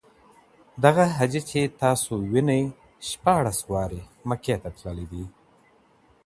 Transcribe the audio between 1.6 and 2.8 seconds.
تاسي وینئ